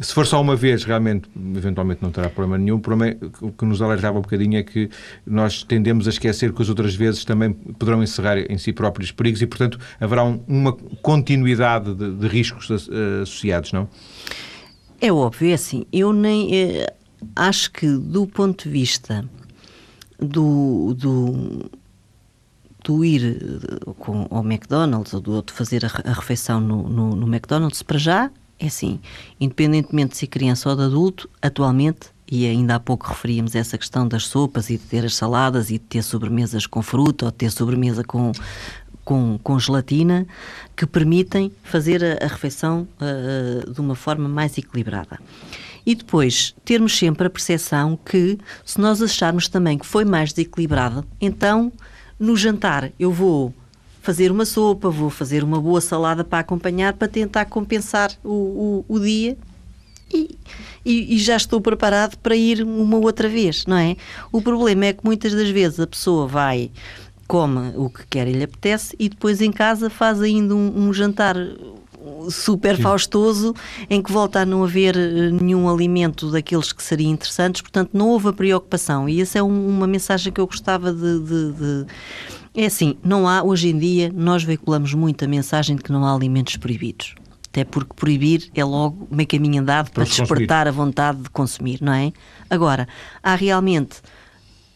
[0.00, 2.76] se for só uma vez, realmente, eventualmente não terá problema nenhum.
[2.76, 4.88] O, problema é, o que nos alertava um bocadinho é que
[5.26, 9.42] nós tendemos a esquecer que as outras vezes também poderão encerrar em si próprios perigos
[9.42, 12.70] e, portanto, haverá um, uma continuidade de, de riscos
[13.20, 13.86] associados, não?
[14.98, 16.86] É óbvio, é assim, eu nem
[17.36, 19.28] acho que do ponto de vista
[20.18, 21.70] do, do
[22.88, 27.26] do ir eh, com, ao McDonald's ou do outro fazer a, refeição no, no, no,
[27.26, 28.98] McDonald's, para já, é assim,
[29.38, 34.08] independentemente de ser criança ou de adulto, atualmente e ainda há pouco referíamos essa questão
[34.08, 37.36] das sopas e de ter as saladas e de ter sobremesas com fruta ou de
[37.36, 38.32] ter sobremesa com,
[39.04, 40.26] com, com gelatina,
[40.74, 45.18] que permitem fazer a, a refeição uh, de uma forma mais equilibrada.
[45.84, 51.06] E depois termos sempre a percepção que, se nós acharmos também que foi mais desequilibrado,
[51.20, 51.72] então
[52.18, 53.54] no jantar eu vou
[54.02, 58.94] fazer uma sopa, vou fazer uma boa salada para acompanhar, para tentar compensar o, o,
[58.96, 59.36] o dia
[60.12, 60.38] e,
[60.84, 63.96] e, e, já estou preparado para ir uma outra vez, não é?
[64.32, 66.70] O problema é que muitas das vezes a pessoa vai,
[67.26, 70.92] come o que quer e lhe apetece e depois em casa faz ainda um, um
[70.94, 71.36] jantar
[72.30, 72.82] super Sim.
[72.82, 73.54] faustoso
[73.88, 78.08] em que volta a não haver eh, nenhum alimento daqueles que seriam interessantes, portanto não
[78.08, 81.86] houve a preocupação e essa é um, uma mensagem que eu gostava de, de, de
[82.54, 86.04] é assim, não há, hoje em dia, nós veiculamos muito a mensagem de que não
[86.04, 87.14] há alimentos proibidos.
[87.48, 90.68] Até porque proibir é logo meio caminho andado para, para despertar consumir.
[90.68, 92.12] a vontade de consumir, não é?
[92.50, 92.88] Agora,
[93.22, 94.00] há realmente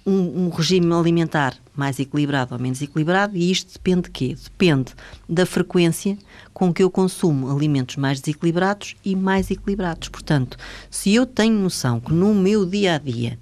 [0.06, 4.36] um, um, regime alimentar mais equilibrado ou menos equilibrado e isto depende de quê?
[4.42, 4.92] Depende
[5.28, 6.18] da frequência
[6.52, 10.08] com que eu consumo alimentos mais desequilibrados e mais equilibrados.
[10.08, 10.56] Portanto,
[10.90, 13.38] se eu tenho noção que no meu dia a dia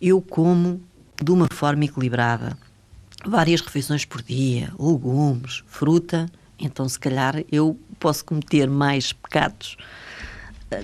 [0.00, 0.80] eu como
[1.22, 2.56] de uma forma equilibrada
[3.24, 6.26] várias refeições por dia, legumes, fruta,
[6.58, 9.76] então se calhar eu posso cometer mais pecados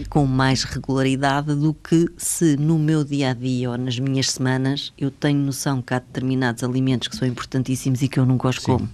[0.09, 4.93] com mais regularidade do que se no meu dia a dia ou nas minhas semanas
[4.97, 8.63] eu tenho noção que há determinados alimentos que são importantíssimos e que eu não gosto
[8.63, 8.89] como,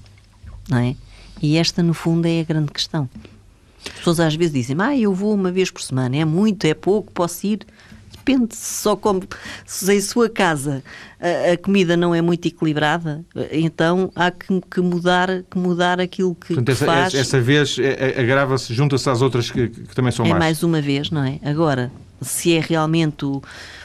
[0.69, 0.97] não é?
[1.43, 3.09] E esta no fundo é a grande questão.
[3.85, 6.75] As pessoas às vezes dizem, ah, eu vou uma vez por semana, é muito, é
[6.75, 7.61] pouco, posso ir
[8.29, 9.23] depende só como
[9.65, 10.83] se em sua casa
[11.19, 16.35] a, a, comida não é muito equilibrada, então há que, que mudar, que mudar aquilo
[16.35, 17.15] que, Portanto, essa, faz.
[17.15, 20.37] Essa vez é, é, agrava-se, junta-se às outras que, que, também são é mais.
[20.37, 21.41] É mais uma vez, não é?
[21.43, 23.43] Agora, se é realmente o,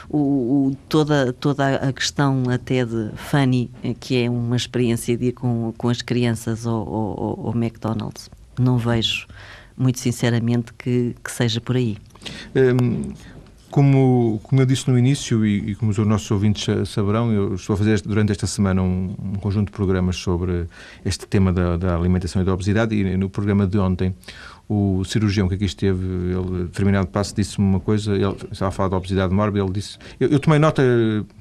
[0.08, 5.32] o, o, toda, toda a questão até de Fanny, que é uma experiência de ir
[5.32, 9.26] com, com as crianças ao, ao, ao McDonald's, não vejo
[9.76, 11.96] muito sinceramente que, que seja por aí.
[12.54, 13.12] Hum,
[13.74, 17.74] como, como eu disse no início e, e, como os nossos ouvintes saberão, eu estou
[17.74, 20.66] a fazer durante esta semana um, um conjunto de programas sobre
[21.04, 24.14] este tema da, da, alimentação e da obesidade e no programa de ontem
[24.68, 28.90] o cirurgião que aqui esteve, ele, determinado passo, disse-me uma coisa, ele estava a falar
[28.90, 30.80] da obesidade mórbida, ele disse, eu, eu tomei nota,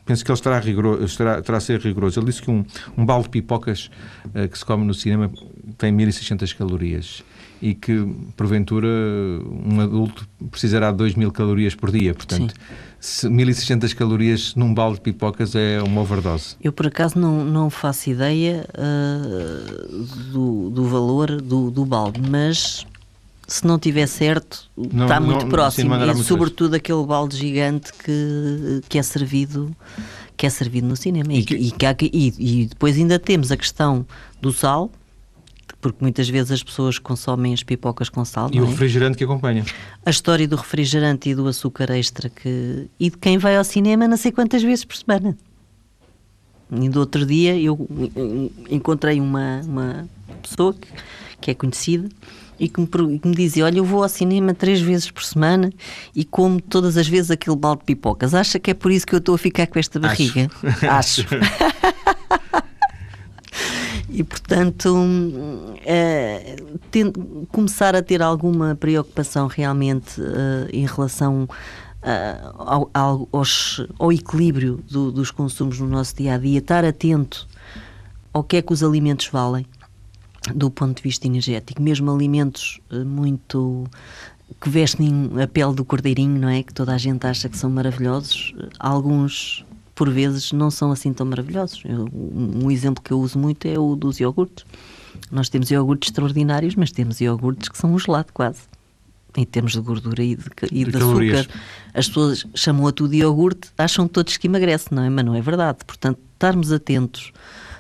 [0.04, 2.66] penso que ele estará, rigoroso, estará, estará a ser rigoroso, ele disse que um,
[2.98, 3.92] um balde de pipocas
[4.34, 5.32] uh, que se come no cinema
[5.78, 7.24] tem 1600 calorias
[7.64, 8.90] e que, porventura,
[9.66, 12.14] um adulto precisará de 2 mil calorias por dia.
[12.14, 12.54] Portanto,
[13.00, 16.58] se 1.600 calorias num balde de pipocas é uma overdose.
[16.62, 19.98] Eu, por acaso, não, não faço ideia uh,
[20.34, 22.86] do, do valor do, do balde, mas
[23.48, 25.96] se não tiver certo, não, está muito não, próximo.
[25.96, 29.74] Sim, e, sobretudo, aquele balde gigante que, que é servido
[30.36, 31.32] que é servido no cinema.
[31.32, 32.10] E, e, que...
[32.12, 34.06] e, e depois ainda temos a questão
[34.42, 34.92] do sal,
[35.84, 38.50] porque muitas vezes as pessoas consomem as pipocas com sal.
[38.54, 38.68] E o é?
[38.70, 39.66] refrigerante que acompanha.
[40.06, 44.08] A história do refrigerante e do açúcar extra que e de quem vai ao cinema
[44.08, 45.38] não sei quantas vezes por semana.
[46.72, 47.78] E do outro dia eu
[48.70, 50.08] encontrei uma, uma
[50.42, 50.88] pessoa que,
[51.42, 52.08] que é conhecida
[52.58, 52.88] e que me,
[53.20, 55.72] que me, dizia: Olha, eu vou ao cinema três vezes por semana
[56.16, 58.34] e como todas as vezes aquele balde de pipocas.
[58.34, 60.50] Acha que é por isso que eu estou a ficar com esta barriga?
[60.90, 61.22] Acho.
[61.22, 61.93] Acho.
[64.14, 64.96] E, portanto,
[66.92, 67.12] tem,
[67.52, 74.80] começar a ter alguma preocupação realmente uh, em relação uh, ao, ao, aos, ao, equilíbrio
[74.88, 77.48] do, dos consumos no nosso dia a dia, estar atento
[78.32, 79.66] ao que é que os alimentos valem
[80.54, 83.90] do ponto de vista energético, mesmo alimentos uh, muito
[84.62, 86.62] que vestem a pele do cordeirinho, não é?
[86.62, 88.54] Que toda a gente acha que são maravilhosos.
[88.80, 91.82] Alguns por vezes não são assim tão maravilhosos.
[91.86, 94.66] Eu, um exemplo que eu uso muito é o dos iogurtes.
[95.32, 98.62] Nós temos iogurtes extraordinários, mas temos iogurtes que são um gelado quase.
[99.36, 101.48] Em termos de gordura e de, e de, de açúcar.
[101.94, 105.10] As pessoas chamam a tudo iogurte, acham todos que emagrece, não é?
[105.10, 105.80] Mas não é verdade.
[105.86, 107.32] Portanto, estarmos atentos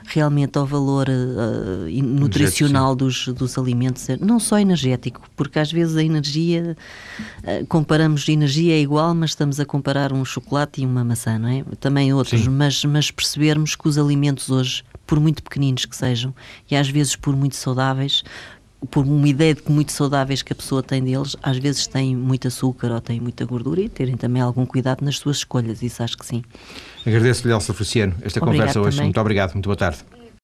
[0.06, 6.04] realmente ao valor uh, nutricional dos, dos alimentos, não só energético, porque às vezes a
[6.04, 6.76] energia,
[7.44, 11.50] uh, comparamos energia é igual, mas estamos a comparar um chocolate e uma maçã, não
[11.50, 11.64] é?
[11.80, 16.34] Também outros, mas, mas percebermos que os alimentos hoje, por muito pequeninos que sejam,
[16.70, 18.24] e às vezes por muito saudáveis,
[18.90, 22.16] por uma ideia de que muito saudáveis que a pessoa tem deles, às vezes têm
[22.16, 26.04] muito açúcar ou têm muita gordura e terem também algum cuidado nas suas escolhas, isso
[26.04, 26.44] acho que sim.
[27.06, 28.98] Agradeço-lhe, Elsa Feliciano, esta obrigado conversa hoje.
[28.98, 29.08] Também.
[29.08, 30.00] Muito obrigado, muito boa tarde.